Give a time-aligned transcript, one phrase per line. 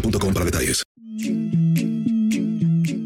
[0.00, 0.82] boostmobile.com para detalles.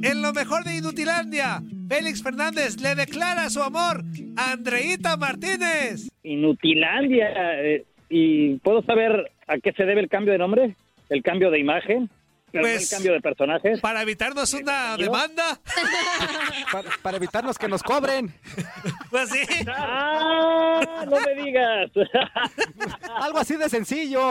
[0.02, 4.05] En lo mejor de Inutilandia, Félix Fernández le declara su amor
[4.36, 6.09] a Andreita Martínez.
[6.22, 7.28] Inutilandia.
[7.62, 10.76] eh, ¿Y puedo saber a qué se debe el cambio de nombre?
[11.09, 12.10] ¿El cambio de imagen?
[12.53, 13.81] ¿El Pues- cambio de personajes?
[13.81, 15.60] Para evitarnos una demanda.
[16.72, 18.32] Para, para evitarnos que nos cobren.
[19.10, 19.38] Pues sí.
[19.69, 20.81] ¡Ah!
[21.09, 21.91] No me digas.
[23.20, 24.31] Algo así de sencillo.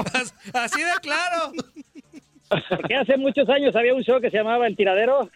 [0.54, 1.52] Así de claro.
[2.50, 5.30] Porque hace muchos años había un show que se llamaba El Tiradero.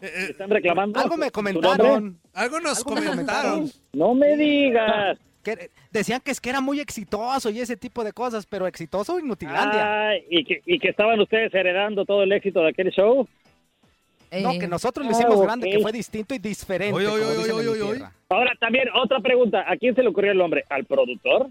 [0.00, 1.00] ¿Están reclamando?
[1.00, 2.18] Algo me comentaron.
[2.32, 3.70] Algo nos Algo comentaron.
[3.92, 5.18] No me digas.
[5.42, 9.18] Que decían que es que era muy exitoso y ese tipo de cosas, pero exitoso
[9.18, 10.10] Inutilandia.
[10.10, 13.26] Ah, y, que, y que estaban ustedes heredando todo el éxito de aquel show.
[14.42, 15.42] No, que nosotros lo Ah, hicimos ok.
[15.42, 17.04] grande, que fue distinto y diferente.
[18.28, 19.64] Ahora también, otra pregunta.
[19.66, 20.64] ¿A quién se le ocurrió el nombre?
[20.68, 21.48] ¿Al productor?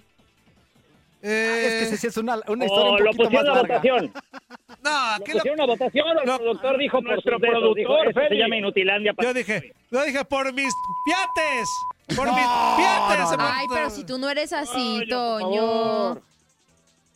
[1.22, 3.53] Eh, es que sí es una, una historia ¿O un lo poquito más pusieron a
[3.56, 3.75] larga.
[3.75, 4.12] votación?
[4.84, 7.98] No, ¿Lo aquí lo, pusieron a votación el productor dijo por nuestro dedos, productor, dijo,
[7.98, 8.42] "Esto se Félix".
[8.44, 9.14] llama Inutilandia.
[9.22, 10.74] yo dije, yo dije por mis
[11.06, 11.70] piates.
[12.16, 12.46] Por No, mis
[12.78, 13.32] piates.
[13.32, 13.50] no, no.
[13.54, 16.22] Ay, pero si tú no eres así, Por Toño.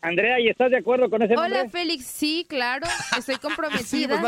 [0.01, 1.61] Andrea, ¿y estás de acuerdo con ese nombre?
[1.61, 2.05] Hola, Félix.
[2.05, 2.85] Sí, claro.
[3.17, 4.19] Estoy Sí, pues comprometida.
[4.19, 4.27] no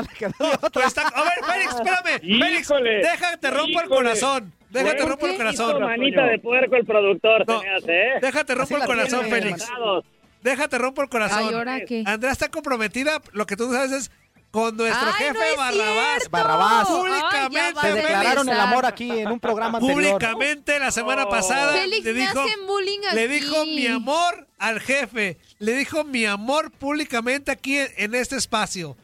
[0.54, 0.70] otra.
[0.72, 2.20] Pues está- a ver, Félix, espérame.
[2.22, 2.70] Félix,
[3.12, 3.90] déjate rompo el híjole.
[3.90, 4.54] corazón.
[4.70, 5.38] Déjate rompo el ¿qué?
[5.38, 5.82] corazón.
[5.84, 8.14] Manita de puerco el productor, No, ¿eh?
[8.22, 9.70] Déjate rompo el corazón, tiene, Félix.
[9.70, 10.06] Mandados.
[10.46, 11.40] Déjate rompo el corazón.
[11.50, 12.04] Ay, ¿ahora qué?
[12.06, 14.12] Andrea está comprometida, lo que tú no sabes es
[14.52, 16.30] con nuestro Ay, jefe no Barrabás.
[16.30, 16.88] Barrabás.
[16.88, 19.96] Ay, Públicamente vas Se a declararon el amor aquí en un programa anterior.
[20.20, 21.30] Públicamente la semana Oh.
[21.30, 25.38] pasada Félix, le me dijo, hacen bullying le dijo mi amor al jefe.
[25.60, 28.96] Le dijo mi amor públicamente aquí en, en este espacio.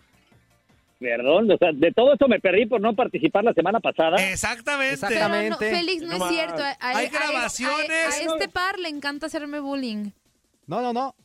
[1.00, 4.18] Perdón, o sea, de todo esto me perdí por no participar la semana pasada.
[4.18, 4.98] Exactamente.
[5.08, 5.76] Pero no, Exactamente.
[5.78, 6.62] Félix, no, No es cierto.
[6.64, 7.90] A, a- Hay a- grabaciones.
[8.08, 10.12] A, a este par le encanta hacerme bullying.
[10.68, 11.16] No, no, no.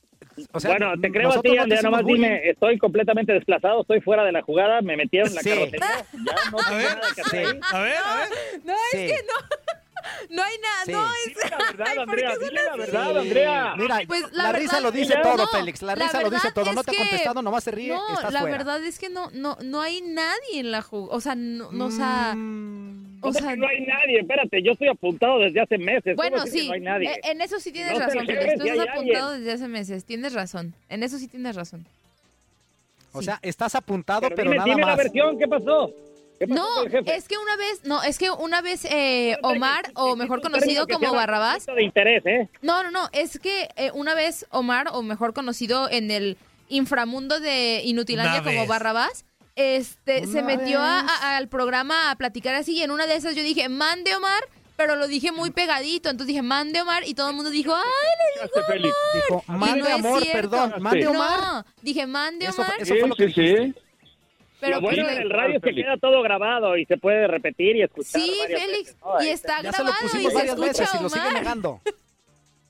[0.52, 2.16] O sea, bueno, te creo a ti, no Andrea, nomás bullying.
[2.22, 5.48] dime, estoy completamente desplazado, estoy fuera de la jugada, me metieron en la Sí.
[5.50, 5.80] carrocería,
[6.12, 7.46] ya no A tengo ver, nada que hacer.
[7.46, 7.58] Sí.
[7.72, 8.28] A ver, a ver.
[8.64, 8.96] No, Sí.
[8.98, 9.56] es que no.
[10.30, 10.84] No hay nada.
[10.84, 10.92] Sí.
[10.92, 11.24] No, es.
[11.34, 13.74] Dile la verdad, Ay, ¿por Andrea, dile la verdad, Andrea.
[13.76, 15.82] Mira, Pues, la, la risa verdad- lo dice No, todo, Félix.
[15.82, 16.72] La risa lo dice todo.
[16.72, 17.88] No te ha contestado, nomás se ríe.
[17.88, 18.56] No, estás la fuera.
[18.58, 21.16] verdad es que no, no, no hay nadie en la jugada.
[21.16, 24.62] O sea, no, no, o sea, Mm, o ¿Cómo sea, que no hay nadie, espérate,
[24.62, 26.16] yo estoy apuntado desde hace meses.
[26.16, 26.66] ¿cómo bueno, sí.
[26.68, 27.10] No hay nadie.
[27.12, 28.26] eh, En eso sí tienes No razón.
[28.26, 29.44] Tú estás apuntado alguien.
[29.44, 30.04] desde hace meses.
[30.04, 30.74] Tienes razón.
[30.88, 31.86] En eso sí tienes razón.
[33.12, 34.96] O sea, estás apuntado, Pero, pero, dime, nada dime la más.
[34.98, 35.90] versión, ¿qué pasó?
[36.38, 37.16] ¿Qué pasó No, jefe?
[37.16, 41.12] es que una vez, no, es que una vez eh, Omar, o mejor conocido como
[41.14, 42.48] Barrabás, de interés, ¿eh?
[42.60, 46.36] No, no, no, es que eh, una vez Omar, o mejor conocido en el
[46.68, 48.68] inframundo de Inutilandia Una como vez.
[48.68, 49.24] Barrabás,
[49.56, 53.34] este, se Una metió a- al programa a platicar así y en una de esas
[53.34, 54.42] yo dije, mande Omar,
[54.76, 56.10] pero lo dije muy pegadito.
[56.10, 57.82] Entonces dije, mande Omar, y todo el mundo dijo, ¡ay,
[58.36, 58.94] le dijo Félix.
[59.14, 60.50] Dijo, Y mande no es amor, cierto.
[60.50, 61.40] perdón, mande Omar.
[61.40, 62.74] No, dije, mande Omar.
[62.78, 63.74] eso fue lo que Sí.
[64.58, 67.26] Pero Lo bueno pues, en el radio es que queda todo grabado y se puede
[67.26, 68.18] repetir y escuchar.
[68.20, 69.22] Sí, Félix, veces, ¿no?
[69.22, 71.34] y está Ya se lo grabado y se varias escucha veces y lo sigue Omar.
[71.34, 71.80] negando.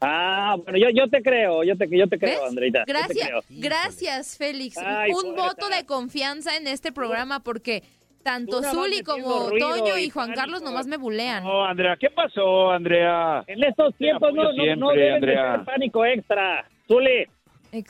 [0.01, 2.49] Ah, bueno, yo, yo te creo, yo te, yo te creo, ¿Ves?
[2.51, 2.81] Andreita.
[2.81, 3.41] yo te Gracias, creo.
[3.51, 4.77] gracias, Félix.
[4.79, 7.83] Ay, Un voto de confianza en este programa porque
[8.23, 10.41] tanto Zuli como Toño y y Juan pánico.
[10.43, 11.43] Carlos nomás me bulean.
[11.45, 13.43] No, Andrea, ¿qué pasó, Andrea?
[13.47, 15.53] En estos tiempos no, no, no siempre, deben de Andrea.
[15.53, 16.69] tener pánico extra.
[16.87, 17.25] Zuli,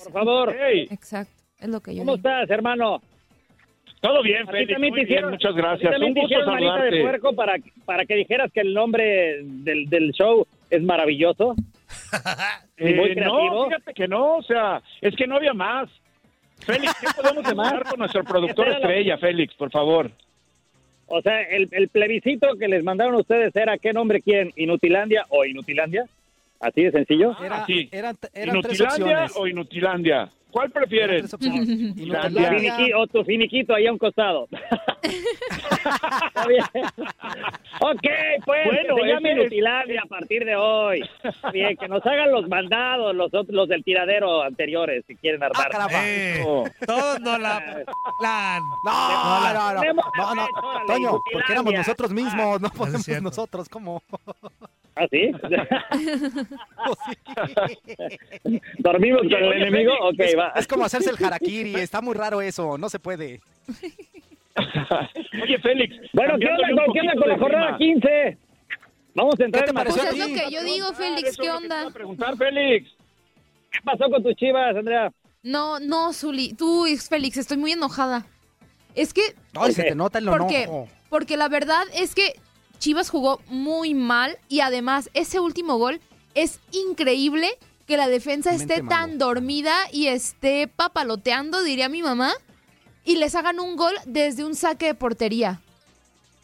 [0.05, 2.29] por favor, Hey, Exacto, es lo que yo ¿cómo digo.
[2.29, 3.01] estás, hermano?
[4.01, 5.93] todo bien, Félix, muy bien, muchas gracias.
[6.01, 10.83] Un gusto de puerco para, para que dijeras que el nombre del, del show es
[10.83, 11.57] maravilloso.
[12.79, 15.89] Eh, no, fíjate que no, o sea, es que no había más.
[16.59, 20.11] Félix, ¿qué podemos hablar con nuestro productor estrella, Félix, por favor?
[21.07, 24.53] O sea, el, el plebiscito que les mandaron a ustedes era ¿qué nombre quieren?
[24.57, 26.05] ¿Inutilandia o Inutilandia?
[26.61, 27.35] Así de sencillo.
[27.43, 27.89] Era, sí.
[27.93, 29.33] eran, eran tres ¿Inutilandia opciones.
[29.37, 30.29] o Inutilandia?
[30.57, 31.35] ¿Cuál prefieres?
[32.97, 34.49] o tu finiquito ahí a un costado.
[37.79, 38.01] Ok,
[38.45, 41.03] pues, Bueno, se es- Inutilandia a partir de hoy.
[41.53, 45.47] Bien, que nos hagan los mandados, los otros, los del tiradero anteriores, si quieren Ah,
[45.47, 45.69] armar.
[45.69, 46.01] caramba.
[46.03, 46.65] Eh, No.
[46.87, 47.85] todos no la
[48.19, 48.63] plan.
[48.85, 53.23] No, no, no, no, no, a la Toño, porque éramos nosotros mismos, no podemos cierto.
[53.25, 54.03] nosotros, ¿cómo?
[54.97, 55.31] ¿Ah, sí?
[58.79, 59.93] ¿Dormimos Oye, con el oye, enemigo?
[60.17, 60.53] Félix, Ok, va.
[60.57, 63.41] Es como hacerse el harakiri, está muy raro eso, no se puede.
[65.43, 65.95] Oye, Félix.
[66.13, 68.01] Bueno, ¿qué onda, ¿qué onda con la jornada clima.
[68.01, 68.39] 15?
[69.15, 71.47] Vamos a entrar ¿Qué te en pareció Pues es lo que yo digo, Félix, ¿qué
[71.47, 71.91] es onda?
[71.91, 72.91] preguntar, Félix.
[73.71, 75.13] ¿Qué pasó con tus chivas, Andrea?
[75.43, 78.27] No, no, Zuli, tú, Félix, estoy muy enojada.
[78.95, 79.23] Es que
[79.55, 80.65] Ay, se te nota el ¿Por qué?
[80.65, 80.89] enojo.
[81.11, 82.35] Porque la verdad es que
[82.79, 86.01] Chivas jugó muy mal y además ese último gol
[86.35, 87.49] es increíble
[87.87, 89.27] que la defensa Mente esté tan malo.
[89.27, 92.33] dormida y esté papaloteando, diría mi mamá,
[93.05, 95.61] y les hagan un gol desde un saque de portería.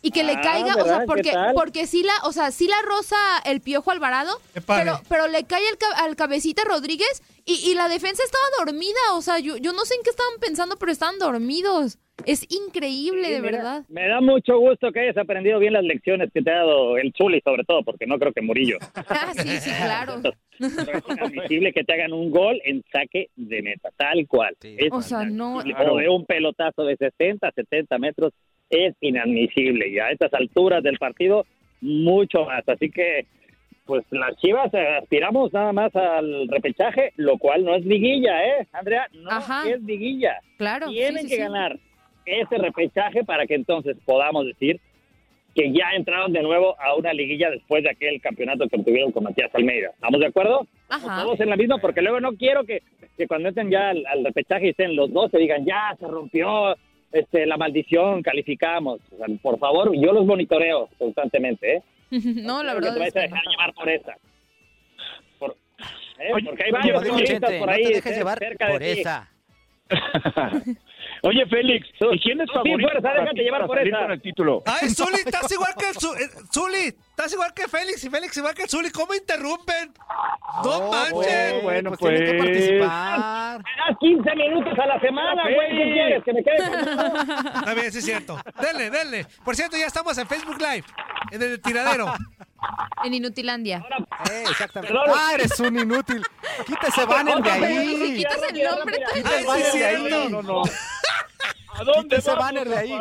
[0.02, 2.66] Y que le Ah, caiga, o sea, ¿Qué porque, porque sí la, o sea, sí
[2.66, 4.32] la rosa el piojo Alvarado,
[4.66, 8.98] pero, pero le cae al, ca- al cabecita Rodríguez y, y la defensa estaba dormida,
[9.14, 11.98] o sea, yo, yo no sé en qué estaban pensando, pero estaban dormidos.
[12.26, 13.84] Es increíble, Sí, de mira, verdad.
[13.88, 17.12] Me da mucho gusto que hayas aprendido bien las lecciones que te ha dado el
[17.12, 18.78] Chuli, sobre todo, porque no creo que Murillo.
[19.08, 20.20] Ah, sí, sí, claro.
[20.58, 24.56] Pero es inadmisible que te hagan un gol en saque de meta, tal cual.
[24.60, 24.76] Sí.
[24.90, 25.56] O sea, no.
[25.58, 28.32] O de un pelotazo de 60, 70 metros,
[28.72, 29.86] es inadmisible.
[29.88, 31.46] Y a estas alturas del partido,
[31.82, 32.66] mucho más.
[32.68, 33.26] Así que,
[33.84, 38.66] pues las chivas eh, aspiramos nada más al repechaje, lo cual no es liguilla, ¿eh,
[38.72, 39.06] Andrea?
[39.12, 39.68] No Ajá.
[39.68, 40.38] es liguilla.
[40.56, 40.88] Claro.
[40.88, 41.40] Tienen sí, que sí.
[41.40, 41.78] ganar
[42.24, 44.80] ese repechaje para que entonces podamos decir
[45.54, 49.24] que ya entraron de nuevo a una liguilla después de aquel campeonato que obtuvieron con
[49.24, 49.90] Matías Almeida.
[49.90, 50.66] ¿Estamos de acuerdo?
[50.88, 51.22] Ajá.
[51.22, 52.82] Todos en la misma, porque luego no quiero que,
[53.18, 56.06] que cuando entren ya al, al repechaje y estén los dos se digan, ya se
[56.06, 56.74] rompió
[57.12, 59.00] este, la maldición, calificamos.
[59.12, 61.82] O sea, por favor, yo los monitoreo constantemente, ¿eh?
[62.10, 63.22] No, la verdad te es vais a no.
[63.34, 64.16] dejar llevar por esa.
[65.38, 65.56] Por-
[66.18, 66.32] ¿eh?
[66.34, 68.80] Oye, porque hay varios Chente, por no ahí te dejes cer- llevar cerca de por
[68.82, 68.86] ti.
[69.00, 69.28] esa.
[71.24, 74.12] Oye, Félix, ¿y quién es favorito fuerza, para déjate llevar por esa.
[74.12, 74.62] el título?
[74.66, 78.36] Ay, Zuli, estás igual que el Zu- eh, Zuli, estás igual que Félix y Félix
[78.36, 78.90] igual que el Zuli.
[78.90, 79.92] ¿Cómo interrumpen?
[80.64, 81.12] No Oh, manchen.
[81.14, 82.50] pues, bueno, pues, tiene que pues.
[82.50, 83.58] participar.
[83.58, 85.68] Me das 15 minutos a la semana, güey.
[85.70, 86.24] ¿Qué quieres?
[86.24, 88.38] Que me quede con Está bien, sí es cierto.
[88.60, 89.26] Denle, denle.
[89.44, 90.84] Por cierto, ya estamos en Facebook Live,
[91.30, 92.12] en el tiradero.
[93.02, 93.84] En Inutilandia.
[94.30, 94.94] Eh, exactamente.
[94.96, 95.12] Perdón.
[95.18, 96.22] Ah, eres un inútil.
[96.64, 98.16] Quítese banner de Si ahí.
[98.18, 100.08] quitas el nombre, tú banner sí, de ahí.
[100.08, 100.62] No, no, no.
[101.74, 102.92] ¿A dónde Quita ese vamos banner de ahí.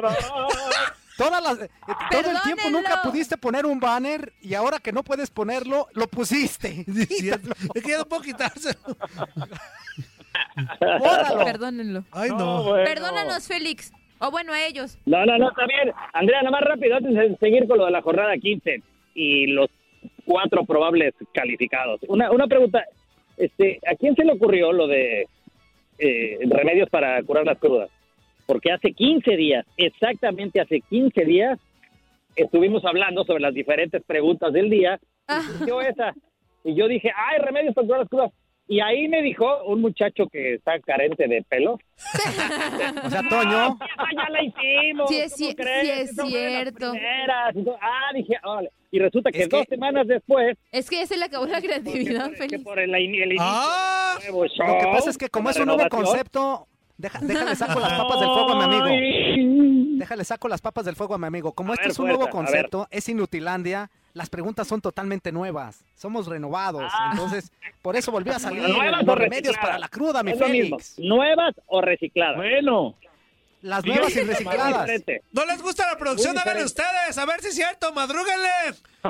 [1.29, 1.41] Parar?
[1.43, 1.71] Todas las, eh,
[2.11, 6.07] todo el tiempo nunca pudiste poner un banner y ahora que no puedes ponerlo, lo
[6.07, 6.85] pusiste.
[6.93, 8.79] Sí, es que ya no puedo quitárselo.
[10.99, 11.45] Bórralo.
[11.45, 12.03] Perdónenlo.
[12.11, 12.63] Ay, No, no.
[12.63, 12.83] bueno.
[12.85, 13.91] Perdónanos, Félix.
[14.19, 14.97] O bueno, a ellos.
[15.05, 15.93] No, no, no, está bien.
[16.13, 18.83] Andrea, nada más rápido, antes de seguir con lo de la jornada 15
[19.15, 19.67] y los
[20.25, 21.99] cuatro probables calificados.
[22.07, 22.83] Una, una pregunta,
[23.37, 25.27] este, ¿a quién se le ocurrió lo de
[25.97, 27.89] eh, remedios para curar las crudas?
[28.51, 31.57] Porque hace 15 días, exactamente hace 15 días,
[32.35, 35.39] estuvimos hablando sobre las diferentes preguntas del día Ah.
[35.41, 36.13] y surgió esa.
[36.65, 38.31] Y yo dije, ay, remedios para curar las crudas.
[38.67, 41.77] Y ahí me dijo un muchacho que está carente de pelo,
[43.05, 43.77] O sea, Toño.
[43.79, 45.09] Ah, ya la hicimos.
[45.09, 46.09] Sí es ¿cómo ci- crees?
[46.11, 46.93] sí es cierto.
[47.81, 48.69] Ah, dije, órale.
[48.91, 52.29] Y resulta que Es que- dos semanas después, Es que se le acabó la creatividad,
[52.31, 52.63] que Félix.
[52.63, 54.15] por el, el inicio Ah.
[54.21, 56.67] del nuevo show, Lo que pasa es que como es un nuevo concepto,
[57.01, 59.97] Deja- déjale saco las papas del fuego a mi amigo.
[59.97, 61.53] Déjale saco las papas del fuego a mi amigo.
[61.53, 62.51] Como A este ver, es un nuevo fuerza, a ver.
[62.51, 65.83] concepto, es Inutilandia, las preguntas son totalmente nuevas.
[65.95, 66.91] Somos renovados.
[67.11, 70.39] Entonces, por eso volvió a salir ¿Nuevas o los remedios para la cruda, mi Es.
[70.39, 70.99] Félix.
[70.99, 72.37] ¿Nuevas o recicladas?
[72.37, 72.95] Bueno.
[73.61, 74.89] Las nuevas y recicladas.
[75.31, 76.35] ¿No les gusta la producción?
[76.35, 76.81] Háganle diferente.
[77.05, 78.49] ustedes, a ver si es cierto, madrúguenle.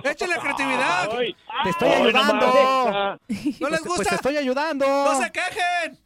[0.04, 1.10] Échenle creatividad.
[1.18, 1.34] Ay,
[1.64, 2.34] Te estoy ay, ayudando.
[2.36, 3.20] nomás.
[3.30, 4.10] ¿No les Pues, pues gusta?
[4.10, 4.86] te estoy ayudando.
[4.86, 5.98] ¡No se quejen!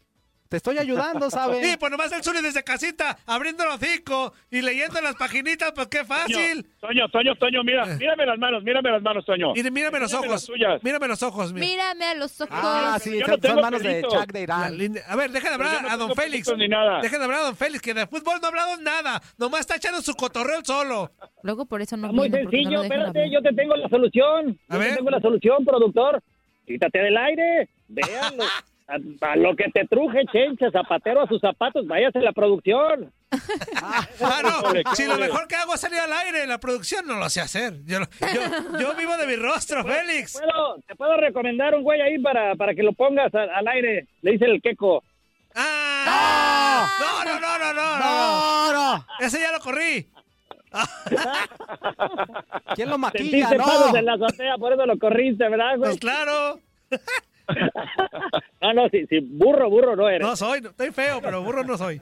[0.55, 1.67] Te estoy ayudando, ¿sabes?
[1.67, 5.87] Sí, pues nomás el Zuli desde casita, abriendo el hocico y leyendo las paginitas, pues
[5.87, 6.65] qué fácil.
[6.79, 9.51] Toño, Toño, Toño, mira, mírame las manos, mírame las manos, Toño.
[9.53, 10.29] Mire, mírame los ojos.
[10.29, 10.81] las tuyas.
[10.81, 11.65] Mírame los ojos, mira.
[11.67, 12.53] Mírame a los ojos.
[12.57, 14.01] Ah, sí, Yo son, no tengo son manos de.
[14.03, 14.79] Chuck de Irán.
[15.09, 16.55] A ver, dejen de hablar no a don Félix.
[16.55, 17.01] ni nada.
[17.01, 19.21] Dejen de hablar a don Félix, que de fútbol no ha hablado nada.
[19.37, 21.11] Nomás está echando su cotorreo solo.
[21.43, 23.29] Luego por eso no Muy no sencillo, espérate, hablar.
[23.29, 24.57] yo te tengo la solución.
[24.69, 24.89] A Yo ver.
[24.91, 26.23] te tengo la solución, productor.
[26.65, 28.45] Quítate del aire, véanlo.
[28.87, 33.11] A, a lo que te truje, chencha, zapatero a sus zapatos, váyase a la producción.
[33.81, 34.07] Ah,
[34.43, 37.41] no, si lo mejor que hago es salir al aire, la producción no lo sé
[37.41, 37.83] hacer.
[37.85, 40.33] Yo, lo- yo, yo vivo de mi rostro, Félix.
[40.39, 44.07] ¿Puedo, te puedo recomendar un güey ahí para, para que lo pongas al, al aire.
[44.21, 45.03] Le dice el queco.
[45.55, 46.87] ¡Ah!
[46.99, 47.99] No, no, no, no, no, no.
[47.99, 49.05] No, no.
[49.19, 50.07] Ese ya lo corrí.
[52.75, 53.49] ¿Quién lo maquilla?
[53.49, 53.57] Sentiste
[53.91, 53.95] No.
[53.97, 55.89] en la azotea, por eso lo corriste, ¿verdad, güey?
[55.91, 56.59] Pues claro.
[58.61, 60.27] No, no, sí, sí, burro, burro no eres.
[60.27, 62.01] No soy, estoy feo, pero burro no soy.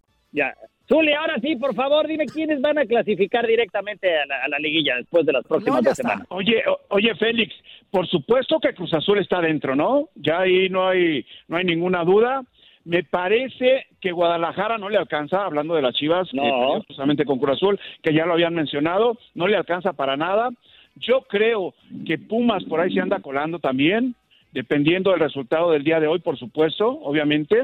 [0.31, 0.53] Ya.
[0.87, 4.59] Zuli, ahora sí, por favor, dime quiénes van a clasificar directamente a la, a la
[4.59, 6.27] liguilla después de las próximas No, dos semanas.
[6.29, 7.53] Oye, o- oye, Félix,
[7.89, 10.09] por supuesto que Cruz Azul está dentro, ¿no?
[10.15, 12.43] Ya ahí no hay, no hay ninguna duda.
[12.83, 16.81] Me parece que Guadalajara no le alcanza, hablando de las Chivas, No.
[16.87, 20.49] justamente con Cruz Azul, que ya lo habían mencionado, no le alcanza para nada.
[20.95, 21.73] Yo creo
[22.05, 24.15] que Pumas por ahí se anda colando también,
[24.51, 27.61] dependiendo del resultado del día de hoy, por supuesto, obviamente.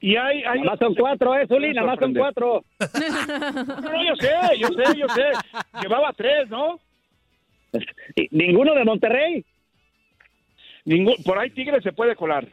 [0.00, 1.72] Y hay, hay Nada más son cuatro, ¿eh, Zuli?
[1.72, 2.64] Nada más son cuatro.
[2.80, 5.24] No, yo sé, yo sé, yo sé.
[5.82, 6.78] Llevaba tres, ¿no?
[8.30, 9.44] ¿Ninguno de Monterrey?
[10.84, 12.46] Ningún, por ahí Tigres se puede colar.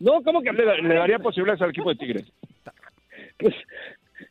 [0.00, 0.52] No, ¿cómo que?
[0.52, 2.32] Le, le daría posibilidades al equipo de Tigres.
[3.38, 3.54] Pues,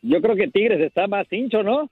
[0.02, 1.90] yo creo que Tigres está más hincho, ¿no?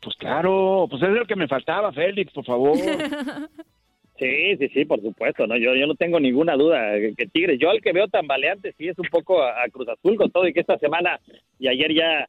[0.00, 2.76] Pues claro, pues es el que me faltaba, Félix, por favor.
[4.18, 7.58] Sí, sí, sí, por supuesto, no, yo, yo no tengo ninguna duda que, que Tigres,
[7.58, 10.46] yo al que veo tambaleante sí es un poco a, a Cruz Azul con todo
[10.46, 11.18] y que esta semana
[11.58, 12.28] y ayer ya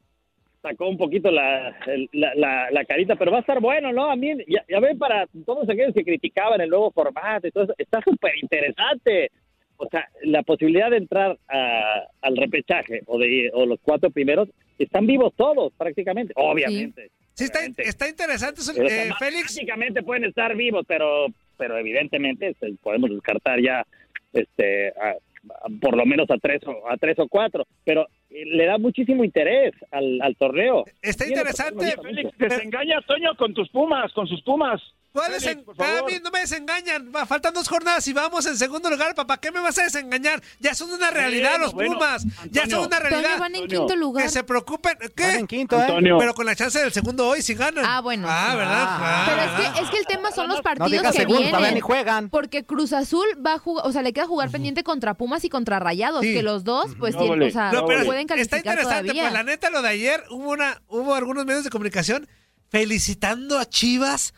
[0.62, 4.10] sacó un poquito la, el- la, la, la carita, pero va a estar bueno, ¿no?
[4.10, 7.64] A mí, ya, ya ven, para todos aquellos que criticaban el nuevo formato y todo
[7.64, 9.30] eso, está súper interesante.
[9.76, 14.48] O sea, la posibilidad de entrar a- al repechaje o de o los cuatro primeros,
[14.76, 17.10] están vivos todos prácticamente, obviamente.
[17.34, 19.52] Sí, está, está interesante, eh, Félix.
[19.54, 23.84] Prácticamente pueden estar vivos, pero pero evidentemente este, podemos descartar ya
[24.32, 28.44] este a- a- por lo menos a tres o a tres o cuatro, pero eh,
[28.46, 30.84] le da muchísimo interés al, al torneo.
[31.02, 34.80] Está interesante, razón, Félix, desengaña Toño con tus Pumas, con sus Pumas.
[35.16, 35.98] ¿Cuáles Félix, en- por favor.
[35.98, 37.10] a mí no me desengañan.
[37.14, 39.14] Va, faltan dos jornadas y vamos en segundo lugar.
[39.14, 40.42] ¿Para qué me vas a desengañar?
[40.60, 42.24] Ya son una realidad Bueno, los bueno, Pumas.
[42.50, 43.22] ya son una realidad.
[43.30, 43.80] Toño, van en Antonio.
[43.86, 44.24] quinto lugar.
[44.24, 44.98] Que se preocupen.
[45.00, 45.32] Van ¿Qué?
[45.34, 45.82] en quinto, ¿eh?
[45.82, 46.18] Antonio.
[46.18, 47.84] Pero con la chance del segundo hoy si ganan.
[47.86, 48.54] Ah, bueno, Ah.
[48.56, 48.86] ¿verdad?
[48.88, 49.24] Ah.
[49.26, 51.64] Pero Ah, es que, es que el tema son los partidos que segundo, todavía ni
[51.64, 51.80] vienen.
[51.82, 52.28] juegan.
[52.30, 55.48] Porque Cruz Azul va a jugar, o sea, le queda jugar pendiente contra Pumas y
[55.48, 56.32] contra Rayados, Sí.
[56.34, 57.50] que los dos, pues, No, tienen, vale.
[57.50, 59.22] o sea, No, pero pueden está calificar interesante, todavía.
[59.22, 62.28] pues la neta lo de ayer hubo una hubo algunos medios de comunicación
[62.70, 64.34] felicitando a Chivas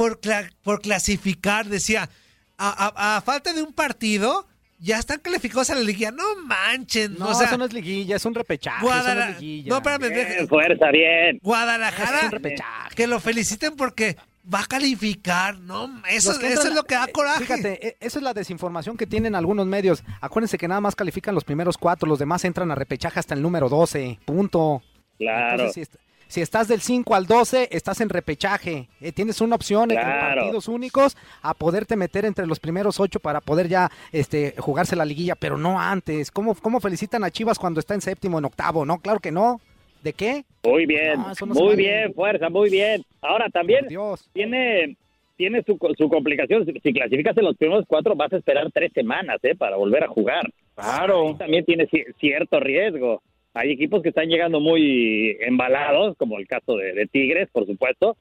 [0.00, 2.08] por cla- por clasificar, decía,
[2.56, 4.46] a, a- a falta de un partido
[4.78, 6.10] ya están calificados a la liguilla.
[6.10, 8.78] No manchen, No, o sea, eso no es liguilla, es un repechaje.
[8.78, 9.30] Eso no Guadalajara.
[9.32, 9.68] es liguilla.
[9.68, 11.36] No, espérame, Bien, fuerza, bien.
[11.36, 12.94] Es Guadalajara un repechaje.
[12.94, 14.16] que lo feliciten porque
[14.52, 17.40] va a calificar, no, eso, entran- es lo que da eh, coraje.
[17.44, 20.02] Fíjate, eh, eso es la desinformación que tienen algunos medios.
[20.22, 23.42] Acuérdense que nada más califican los primeros cuatro, los demás entran a repechaje hasta el
[23.42, 24.18] número 12.
[24.24, 24.82] Punto.
[25.18, 25.64] Claro.
[25.64, 25.90] Entonces,
[26.30, 28.88] si, est- si estás del 5 al 12, estás en repechaje.
[29.00, 30.40] Eh, tienes una opción entre Claro.
[30.42, 35.04] partidos únicos a poderte meter entre los primeros ocho para poder ya este, jugarse la
[35.04, 36.30] liguilla, pero no antes.
[36.30, 38.84] ¿Cómo, ¿Cómo felicitan a Chivas cuando está en séptimo, en octavo?
[38.84, 39.60] No, claro que no.
[40.02, 40.44] ¿De qué?
[40.64, 41.76] Muy bien, No, no muy vale.
[41.76, 43.02] bien, fuerza, muy bien.
[43.20, 44.28] Ahora también Dios.
[44.32, 44.96] tiene
[45.36, 46.66] tiene su, su complicación.
[46.66, 49.54] Si, si clasificas en los primeros cuatro, vas a esperar tres semanas, ¿eh?
[49.54, 50.50] Para volver a jugar.
[50.74, 51.34] Claro.
[51.38, 53.22] También tiene ci- cierto riesgo.
[53.54, 58.16] Hay equipos que están llegando muy embalados, como el caso de, de Tigres, por supuesto,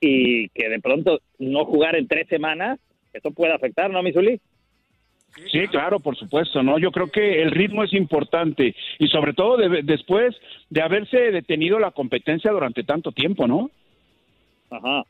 [0.00, 2.78] y que de pronto no jugar en tres semanas,
[3.12, 4.38] eso puede afectar, ¿no, Misuli?
[5.52, 6.78] Sí, claro, por supuesto, ¿no?
[6.78, 10.34] Yo creo que el ritmo es importante y sobre todo de- después
[10.68, 13.70] de haberse detenido la competencia durante tanto tiempo, ¿no?
[14.70, 15.04] Ajá.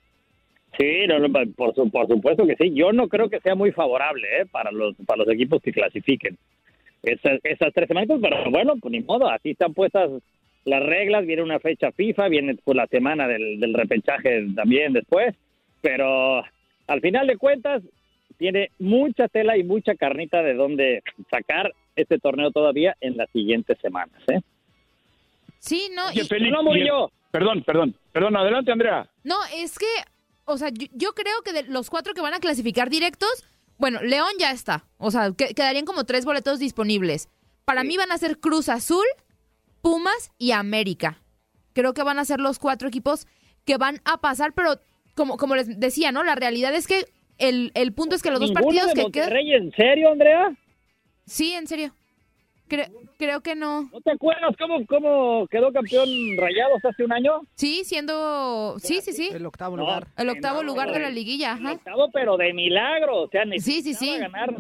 [0.78, 2.72] Sí, no, no, por, su- por supuesto que sí.
[2.74, 4.46] Yo no creo que sea muy favorable ¿eh?
[4.50, 6.36] para los para los equipos que clasifiquen
[7.12, 10.10] esas, esas tres semanas, pero bueno, pues ni modo, así están puestas
[10.64, 15.34] las reglas, viene una fecha FIFA, viene pues, la semana del, del repechaje también después,
[15.80, 16.42] pero
[16.86, 17.82] al final de cuentas
[18.36, 23.78] tiene mucha tela y mucha carnita de donde sacar este torneo todavía en las siguientes
[23.80, 24.20] semanas.
[24.28, 24.40] ¿eh?
[25.58, 27.10] Sí, no, Oye, y- no, y- Murillo.
[27.30, 29.06] Perdón, perdón, perdón, adelante, Andrea.
[29.22, 29.86] no, es que,
[30.46, 33.44] o sea, yo, yo creo que de los cuatro que van a clasificar directos,
[33.78, 37.28] bueno, León ya está, o sea, que- quedarían como tres boletos disponibles.
[37.64, 39.04] Para mí van a ser Cruz Azul,
[39.82, 41.22] Pumas y América.
[41.72, 43.26] Creo que van a ser los cuatro equipos
[43.64, 44.80] que van a pasar, pero
[45.14, 46.24] como, como les decía, ¿no?
[46.24, 47.04] La realidad es que
[47.38, 49.36] el, el punto es que los dos ¿Ninguno partidos de que quedan...
[49.36, 50.56] ¿En serio, Andrea?
[51.26, 51.94] Sí, en serio.
[52.68, 53.88] Cre- creo que no.
[53.92, 57.40] ¿No te acuerdas cómo, cómo quedó campeón Rayados hace un año?
[57.54, 58.76] Sí, siendo...
[58.78, 59.30] Sí, sí, sí.
[59.32, 60.06] El octavo No, lugar.
[60.16, 61.74] El octavo no, lugar de la el- liguilla, el ajá.
[61.76, 63.22] octavo, pero de milagro.
[63.22, 64.18] O sea, Sí, sí, necesitaba sí.
[64.20, 64.54] ganar,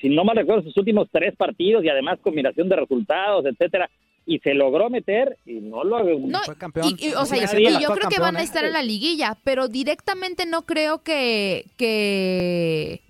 [0.00, 3.90] si no mal recuerdo, sus últimos tres partidos y además combinación de resultados, etcétera.
[4.26, 6.02] Y se logró meter y no lo...
[6.18, 6.86] No, Fue campeón.
[6.98, 8.44] y, y, o sea, Sigue y- siendo y el yo creo que van a ¿eh?
[8.44, 13.02] estar en la liguilla, pero directamente no creo que que,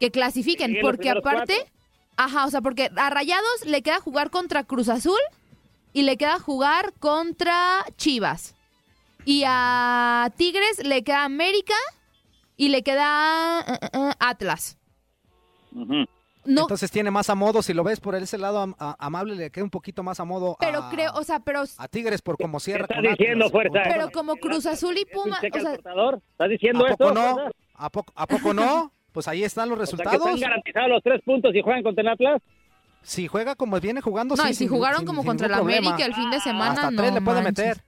[0.00, 1.75] que clasifiquen, porque aparte, cuatro.
[2.16, 5.18] Ajá, o sea, porque a Rayados le queda jugar contra Cruz Azul
[5.92, 8.54] y le queda jugar contra Chivas.
[9.24, 11.74] Y a Tigres le queda América
[12.56, 14.78] y le queda eh, eh, eh, Atlas.
[15.72, 19.34] No, Entonces tiene más a modo, si lo ves por ese lado am- a- amable,
[19.34, 22.22] le queda un poquito más a modo pero a, creo, o sea, pero a Tigres
[22.22, 23.82] por como cierra estás con diciendo, Atlas, fuerza?
[23.82, 25.74] con pero como Cruz Azul y Puma, o sea.
[25.74, 25.86] ¿Estás
[26.38, 27.14] ¿A diciendo poco eso?
[27.14, 27.36] no?
[27.74, 28.92] ¿A poco, ¿A poco no?
[29.16, 30.34] Pues ahí están los O sea, que resultados.
[30.34, 32.42] están garantizados los tres puntos y juegan contra el Atlas.
[33.00, 35.46] Si juega como viene jugando, no, sí, y si sin- jugaron sin- como sin contra
[35.46, 35.88] el problema.
[35.94, 37.82] América el fin de semana, Hasta no tres le puede meter.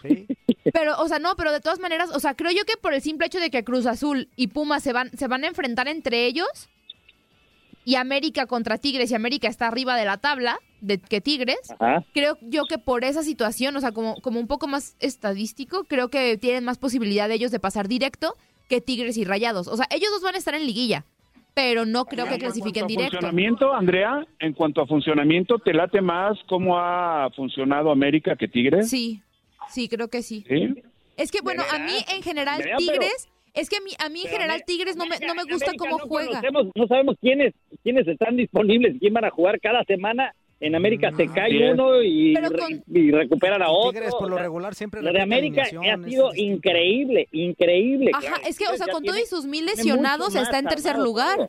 [0.00, 0.26] Sí.
[0.72, 3.02] Pero, o sea, no, pero de todas maneras, o sea, creo yo que por el
[3.02, 6.24] simple hecho de que Cruz Azul y Pumas se van, se van a enfrentar entre
[6.24, 6.48] ellos
[7.84, 12.02] y América contra Tigres y América está arriba de la tabla de que Tigres, Ajá.
[12.14, 16.08] creo yo que por esa situación, o sea, como, como un poco más estadístico, creo
[16.08, 18.34] que tienen más posibilidad de ellos de pasar directo
[18.68, 19.68] que Tigres y Rayados.
[19.68, 21.04] O sea, ellos dos van a estar en liguilla,
[21.54, 23.12] pero no creo que En clasifiquen directo.
[23.12, 28.88] funcionamiento, Andrea, en cuanto a funcionamiento, ¿te late más cómo ha funcionado América que Tigres?
[28.90, 29.22] Sí,
[29.70, 30.44] sí, creo que sí.
[30.48, 30.82] ¿Sí?
[31.16, 34.28] Es que, bueno, a mí en general Tigres, es que a mí, a mí en
[34.28, 36.42] general Tigres no me, no me gusta América cómo no juega.
[36.52, 40.34] no sabemos quiénes, quiénes están disponibles y quién van a jugar cada semana.
[40.58, 41.72] En América se cae Así es.
[41.74, 43.92] uno y, con- y recuperan a otro.
[43.92, 48.10] Tigres por lo regular siempre Lo de América ha sido es increíble, increíble.
[48.14, 48.42] Ajá, claro.
[48.48, 50.96] es que, o Tigres sea, con todos tiene- y sus mil lesionados está en tercer
[50.98, 51.36] lugar.
[51.36, 51.48] todo.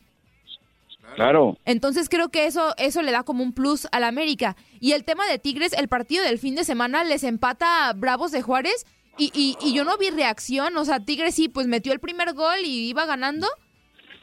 [1.15, 1.57] Claro.
[1.65, 4.55] Entonces creo que eso, eso le da como un plus al América.
[4.81, 8.31] Y el tema de Tigres, el partido del fin de semana les empata a Bravos
[8.31, 8.85] de Juárez
[9.17, 10.75] y, y, y yo no vi reacción.
[10.75, 13.47] O sea, Tigres sí, pues metió el primer gol y iba ganando.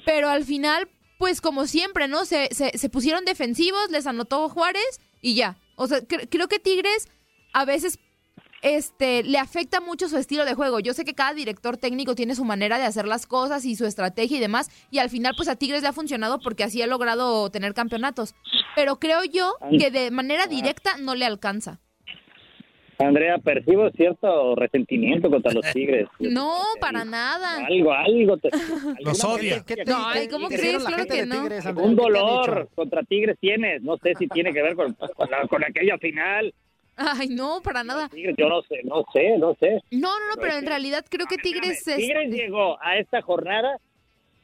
[0.05, 0.87] Pero al final,
[1.25, 2.27] pues como siempre, ¿no?
[2.27, 5.57] Se, se, se pusieron defensivos, les anotó Juárez y ya.
[5.75, 7.09] O sea, cre- creo que Tigres
[7.55, 7.99] a veces
[8.61, 10.81] este, le afecta mucho su estilo de juego.
[10.81, 13.87] Yo sé que cada director técnico tiene su manera de hacer las cosas y su
[13.87, 16.87] estrategia y demás, y al final pues a Tigres le ha funcionado porque así ha
[16.87, 18.35] logrado tener campeonatos.
[18.77, 21.81] Pero creo yo que de manera directa no le alcanza.
[22.99, 26.09] Andrea, percibo cierto resentimiento contra los Tigres.
[26.21, 27.65] No, para nada.
[27.67, 28.37] Algo, algo.
[28.39, 28.51] Te,
[29.05, 29.63] Los odia.
[29.67, 30.85] ¿Qué te- No, qué- ay, ¿cómo qué crees?
[30.85, 31.43] Claro que no.
[31.43, 31.87] Tigres, Andrea?
[31.87, 33.83] Un ¿Qué te han dolor contra Tigres tienes.
[33.83, 36.53] No sé si tiene que ver con, con, la- con aquella final.
[36.97, 38.09] Ay, no, para nada.
[38.09, 39.81] Tigres, yo no sé, no sé, no sé.
[39.91, 41.97] No, no, no, pero en realidad creo que Tigres es...
[41.97, 43.79] Tigres llegó a esta jornada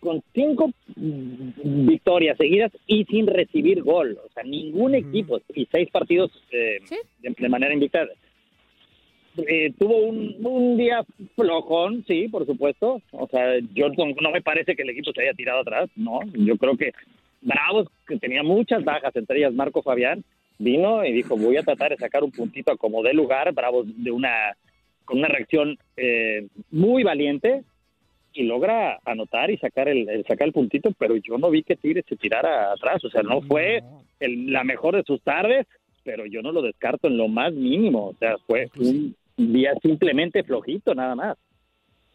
[0.01, 4.19] con cinco victorias seguidas y sin recibir gol.
[4.25, 6.97] O sea, ningún equipo y seis partidos eh, Sí.
[7.21, 8.05] de, de manera invicta.
[9.37, 11.05] Eh, tuvo un, un día
[11.37, 13.01] flojón, sí, por supuesto.
[13.13, 16.21] O sea, yo no, me parece que el equipo se haya tirado atrás, no.
[16.35, 16.93] Yo creo que
[17.43, 20.25] Bravos, que tenía muchas bajas, entre ellas Marco Fabián,
[20.59, 23.53] vino y dijo, voy a tratar de sacar un puntito a como de lugar.
[23.55, 24.55] Bravos de una
[25.05, 27.63] con una reacción eh, muy valiente
[28.33, 31.75] y logra anotar y sacar el, el sacar el puntito, pero yo no vi que
[31.75, 33.83] Tigres se tirara atrás, o sea, no fue
[34.21, 35.67] el- la mejor de sus tardes,
[36.05, 39.17] pero yo no lo descarto en lo más mínimo, o sea, fue un
[39.53, 41.37] día simplemente flojito nada más.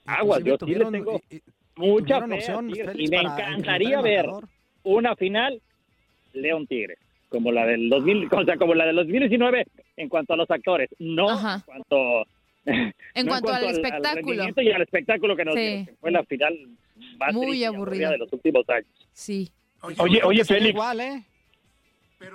[0.06, 1.42] Aguas, Inclusive yo sí le tengo y-
[1.76, 4.26] mucha fe opción, Tigres, y me encantaría ver
[4.84, 5.62] una final
[6.34, 9.66] León Tigres, como la del 2000, o sea, como la del 2019
[9.98, 11.56] en cuanto a los actores, no Ajá.
[11.56, 12.26] en cuanto
[13.14, 14.14] En no cuanto al espectáculo.
[14.16, 15.62] rendimiento y al espectáculo que nos Sí.
[15.62, 16.58] dio, que fue la final
[17.18, 18.10] más Muy aburrida.
[18.12, 18.88] de los últimos años.
[19.14, 19.50] Sí.
[20.00, 21.24] Oye, oye, Será Félix, igual, ¿eh?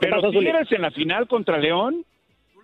[0.00, 0.38] pero Zuli?
[0.40, 2.04] Tigres en la final contra León,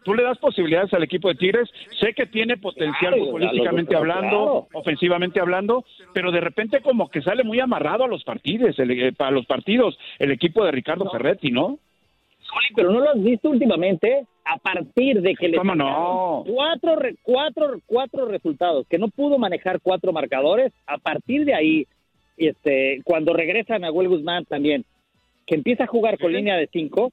[0.06, 1.68] ¿tú le das posibilidades al equipo de Tigres?
[2.00, 7.22] Sé que tiene potencial Claro, futbolísticamente claro, hablando, ofensivamente hablando, pero de repente como que
[7.22, 11.10] sale muy amarrado a los partidos, el- eh, para los partidos, el equipo de Ricardo
[11.10, 11.80] Ferretti, ¿no?
[12.76, 16.44] Pero no lo has visto últimamente a partir de que le ¿Cómo sacaron no?
[16.46, 21.86] cuatro, cuatro, cuatro resultados, que no pudo manejar cuatro marcadores, a partir de ahí,
[22.36, 24.84] este, cuando regresa a Nahuel Guzmán también,
[25.46, 27.12] que empieza a jugar con línea de cinco,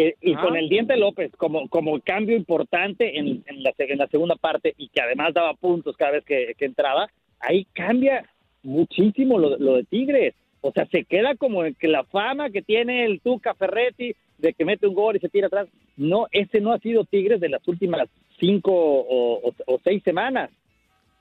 [0.00, 0.40] eh, y Ah.
[0.42, 4.74] con el Diente López como, como cambio importante en, en la, en la segunda parte
[4.78, 7.08] y que además daba puntos cada vez que, que entraba,
[7.40, 8.24] ahí cambia
[8.62, 10.34] muchísimo lo, lo de Tigres.
[10.60, 14.64] O sea, se queda como que la fama que tiene el Tuca Ferretti de que
[14.64, 15.68] mete un gol y se tira atrás.
[15.96, 18.08] No, ese no ha sido Tigres de las últimas
[18.38, 20.50] cinco o, o- o seis semanas.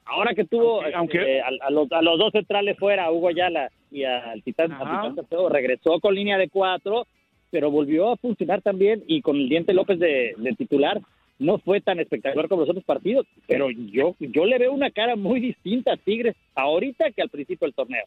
[0.05, 3.27] Ahora que tuvo Aunque- aunque- a, a los, a los dos centrales fuera, a Hugo
[3.29, 4.69] Ayala y al Titán,
[5.15, 7.05] Salcedo, regresó con línea de cuatro,
[7.51, 11.01] pero volvió a funcionar también y con el Diente López de, de titular
[11.39, 15.15] no fue tan espectacular como los otros partidos, pero yo yo le veo una cara
[15.15, 18.05] muy distinta a Tigres ahorita que al principio del torneo.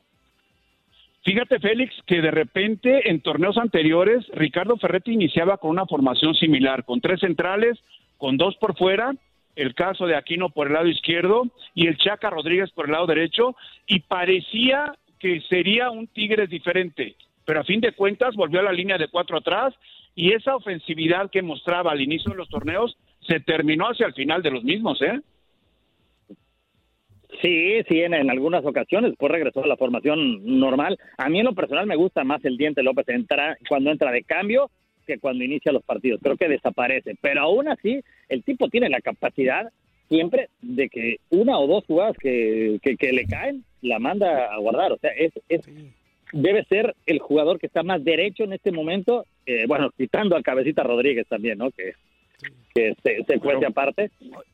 [1.22, 6.84] Fíjate, Félix, que de repente en torneos anteriores Ricardo Ferretti iniciaba con una formación similar,
[6.84, 7.78] con tres centrales,
[8.16, 9.12] con dos por fuera,
[9.54, 13.06] el caso de Aquino por el lado izquierdo y el Chaca Rodríguez por el lado
[13.06, 13.54] derecho,
[13.86, 17.14] y parecía que sería un Tigres diferente,
[17.50, 19.74] pero a fin de cuentas volvió a la línea de cuatro atrás
[20.14, 24.40] y esa ofensividad que mostraba al inicio de los torneos se terminó hacia el final
[24.40, 25.18] de los mismos, ¿eh?
[27.42, 30.96] Sí, sí, en, en algunas ocasiones, después regresó a la formación normal.
[31.18, 34.22] A mí en lo personal me gusta más el Diente López entra, cuando entra de
[34.22, 34.70] cambio
[35.04, 36.20] que cuando inicia los partidos.
[36.22, 37.16] Creo que desaparece.
[37.20, 39.72] Pero aún así, el tipo tiene la capacidad
[40.08, 44.56] siempre de que una o dos jugadas que, que, que le caen, la manda a
[44.58, 44.92] guardar.
[44.92, 45.68] O sea, es, es
[46.32, 49.24] debe ser el jugador que está más derecho en este momento.
[49.46, 51.70] eh, bueno, quitando a Cabecita Rodríguez también, ¿no?
[51.70, 51.92] Que,
[52.74, 54.10] que se, se cuece aparte.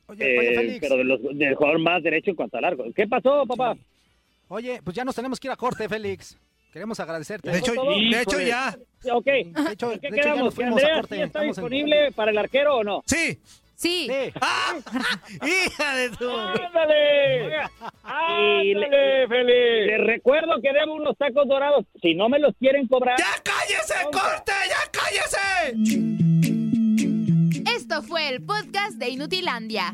[0.07, 0.79] Oye, oye, Eh, Félix.
[0.81, 2.85] pero de los, del jugador más derecho en cuanto a largo.
[2.95, 3.75] ¿Qué pasó, papá?
[4.49, 6.37] Oye, pues ya nos tenemos que ir a corte, Félix.
[6.71, 7.49] Queremos agradecerte.
[7.49, 8.77] De hecho, de hecho ya.
[9.13, 9.25] Ok.
[9.25, 10.43] De hecho, ¿Qué de hecho ya quedamos?
[10.45, 11.15] nos ¿Que fuimos a Andrea corte.
[11.15, 13.03] sí está Estamos en- disponible para el arquero o no?
[13.05, 13.37] Sí.
[13.77, 14.07] Sí.
[14.09, 14.33] Sí.
[14.41, 14.73] ¡Ah!
[15.45, 16.27] ¡Hija de tu!
[16.29, 17.47] ¡Ándale!
[18.63, 19.87] Y le, ¡Ándale, Félix!
[19.87, 21.85] les recuerdo que debo unos tacos dorados.
[22.01, 23.17] Si no me los quieren cobrar.
[23.19, 24.51] ¡Ya cállese, corte!
[24.67, 25.75] ¡Ya cállese!
[27.75, 29.93] Esto fue el podcast de Inutilandia.